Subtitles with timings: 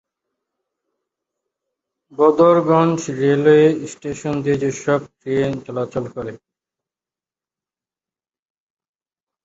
[2.17, 6.31] Badarganj railway station দিয়ে যেসকল train চলাচল করে।